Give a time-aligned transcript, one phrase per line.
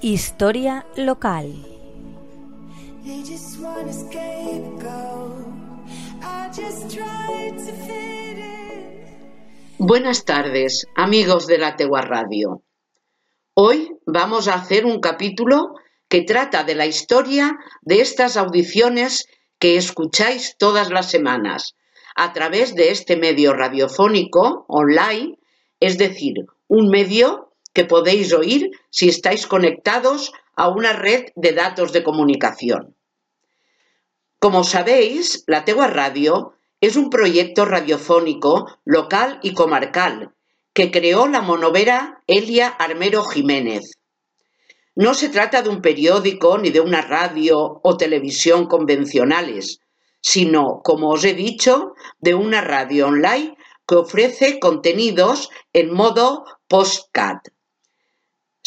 [0.00, 1.52] Historia local.
[9.78, 12.62] Buenas tardes, amigos de la Tegua Radio.
[13.54, 15.74] Hoy vamos a hacer un capítulo
[16.08, 19.26] que trata de la historia de estas audiciones
[19.58, 21.74] que escucháis todas las semanas
[22.14, 25.40] a través de este medio radiofónico online,
[25.80, 26.34] es decir,
[26.68, 27.47] un medio
[27.78, 32.96] que podéis oír si estáis conectados a una red de datos de comunicación.
[34.40, 40.34] Como sabéis, la Tegua Radio es un proyecto radiofónico local y comarcal
[40.72, 43.92] que creó la monovera Elia Armero Jiménez.
[44.96, 49.78] No se trata de un periódico ni de una radio o televisión convencionales,
[50.20, 53.56] sino, como os he dicho, de una radio online
[53.86, 57.38] que ofrece contenidos en modo postcat.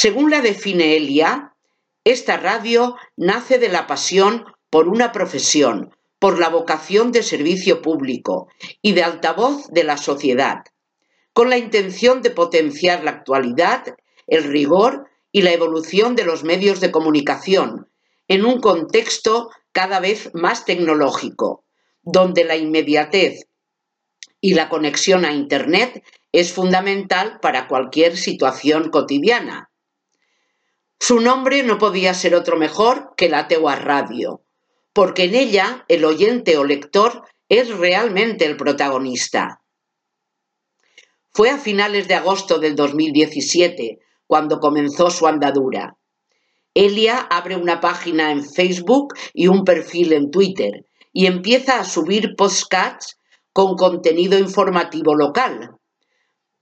[0.00, 1.56] Según la define Elia,
[2.04, 8.46] esta radio nace de la pasión por una profesión, por la vocación de servicio público
[8.80, 10.62] y de altavoz de la sociedad,
[11.32, 13.96] con la intención de potenciar la actualidad,
[14.28, 17.90] el rigor y la evolución de los medios de comunicación
[18.28, 21.64] en un contexto cada vez más tecnológico,
[22.02, 23.48] donde la inmediatez
[24.40, 29.67] y la conexión a Internet es fundamental para cualquier situación cotidiana.
[31.00, 34.42] Su nombre no podía ser otro mejor que la Tegua Radio,
[34.92, 39.62] porque en ella el oyente o lector es realmente el protagonista.
[41.30, 45.96] Fue a finales de agosto del 2017 cuando comenzó su andadura.
[46.74, 52.34] Elia abre una página en Facebook y un perfil en Twitter y empieza a subir
[52.36, 53.18] podcasts
[53.52, 55.76] con contenido informativo local.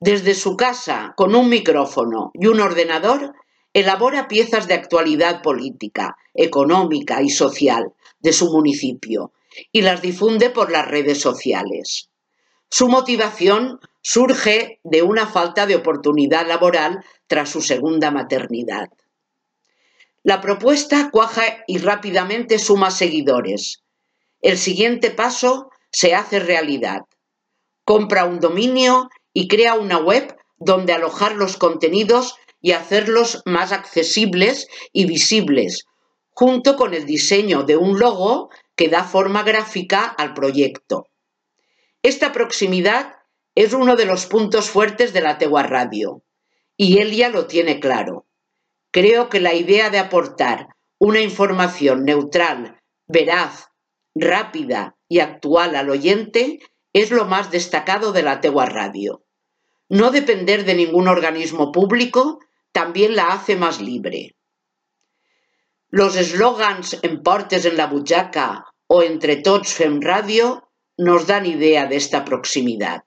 [0.00, 3.34] Desde su casa, con un micrófono y un ordenador,
[3.72, 9.32] elabora piezas de actualidad política, económica y social de su municipio
[9.70, 12.10] y las difunde por las redes sociales.
[12.70, 18.88] Su motivación surge de una falta de oportunidad laboral tras su segunda maternidad.
[20.22, 23.82] La propuesta cuaja y rápidamente suma seguidores.
[24.40, 27.02] El siguiente paso se hace realidad.
[27.84, 34.68] Compra un dominio y crea una web donde alojar los contenidos y hacerlos más accesibles
[34.92, 35.84] y visibles,
[36.30, 41.08] junto con el diseño de un logo que da forma gráfica al proyecto.
[42.02, 43.16] Esta proximidad
[43.54, 46.22] es uno de los puntos fuertes de la Tegua Radio,
[46.76, 48.26] y Elia lo tiene claro.
[48.90, 50.68] Creo que la idea de aportar
[50.98, 53.68] una información neutral, veraz,
[54.14, 56.60] rápida y actual al oyente
[56.92, 59.24] es lo más destacado de la Tegua Radio.
[59.88, 62.38] No depender de ningún organismo público
[62.72, 64.34] también la hace más libre.
[65.88, 71.86] Los eslògans en portes en la butxaca o entre tots fem radio nos dan idea
[71.86, 73.04] de esta proximidad.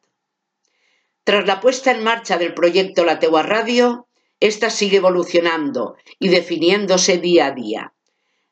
[1.23, 4.07] Tras la puesta en marcha del proyecto La Tegua Radio,
[4.39, 7.93] esta sigue evolucionando y definiéndose día a día.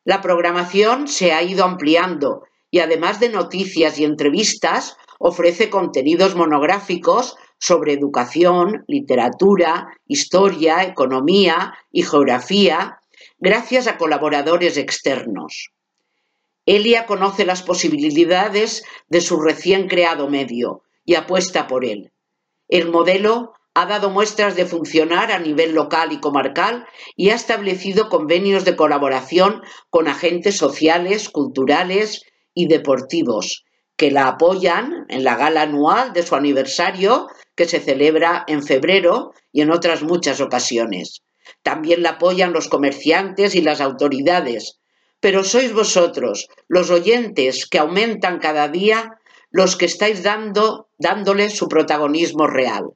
[0.02, 7.36] La programación se ha ido ampliando y además de noticias y entrevistas, ofrece contenidos monográficos
[7.58, 12.98] sobre educación, literatura, historia, economía y geografía,
[13.38, 15.70] gracias a colaboradores externos.
[16.66, 22.12] Elia conoce las posibilidades de su recién creado medio y apuesta por él.
[22.68, 26.86] El modelo ha dado muestras de funcionar a nivel local y comarcal
[27.16, 32.22] y ha establecido convenios de colaboración con agentes sociales, culturales
[32.54, 33.64] y deportivos
[33.96, 39.32] que la apoyan en la gala anual de su aniversario que se celebra en febrero
[39.52, 41.22] y en otras muchas ocasiones.
[41.62, 44.80] También la apoyan los comerciantes y las autoridades,
[45.20, 49.18] pero sois vosotros, los oyentes, que aumentan cada día
[49.50, 52.90] los que estáis dando, dándole su protagonismo real.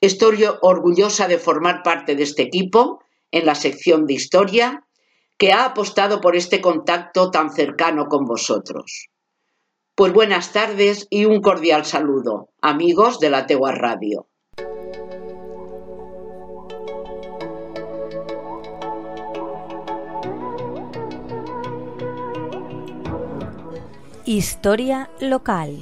[0.00, 4.84] Estoy orgullosa de formar parte de este equipo en la sección de historia
[5.38, 9.08] que ha apostado por este contacto tan cercano con vosotros.
[9.94, 14.26] Pues buenas tardes y un cordial saludo, amigos de la Tegua Radio.
[24.24, 25.76] Historia local.